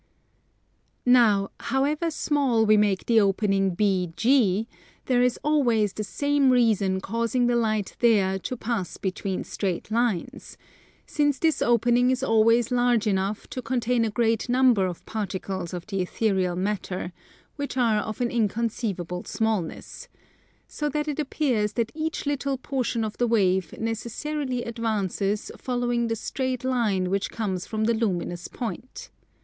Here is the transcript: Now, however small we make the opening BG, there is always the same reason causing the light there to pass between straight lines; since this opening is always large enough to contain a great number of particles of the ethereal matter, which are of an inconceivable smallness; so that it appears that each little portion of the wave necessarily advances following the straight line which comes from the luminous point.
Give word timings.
Now, 1.05 1.51
however 1.59 2.09
small 2.09 2.65
we 2.65 2.75
make 2.75 3.05
the 3.05 3.21
opening 3.21 3.75
BG, 3.75 4.65
there 5.05 5.21
is 5.21 5.37
always 5.43 5.93
the 5.93 6.03
same 6.03 6.49
reason 6.49 6.99
causing 7.01 7.45
the 7.45 7.55
light 7.55 7.95
there 7.99 8.39
to 8.39 8.57
pass 8.57 8.97
between 8.97 9.43
straight 9.43 9.91
lines; 9.91 10.57
since 11.05 11.37
this 11.37 11.61
opening 11.61 12.09
is 12.09 12.23
always 12.23 12.71
large 12.71 13.05
enough 13.05 13.47
to 13.51 13.61
contain 13.61 14.03
a 14.03 14.09
great 14.09 14.49
number 14.49 14.87
of 14.87 15.05
particles 15.05 15.71
of 15.71 15.85
the 15.85 16.01
ethereal 16.01 16.55
matter, 16.55 17.13
which 17.55 17.77
are 17.77 17.97
of 18.01 18.19
an 18.21 18.31
inconceivable 18.31 19.23
smallness; 19.25 20.07
so 20.67 20.89
that 20.89 21.07
it 21.07 21.19
appears 21.19 21.73
that 21.73 21.91
each 21.93 22.25
little 22.25 22.57
portion 22.57 23.03
of 23.03 23.19
the 23.19 23.27
wave 23.27 23.77
necessarily 23.79 24.63
advances 24.63 25.51
following 25.59 26.07
the 26.07 26.15
straight 26.15 26.63
line 26.63 27.11
which 27.11 27.29
comes 27.29 27.67
from 27.67 27.83
the 27.83 27.93
luminous 27.93 28.47
point. 28.47 29.11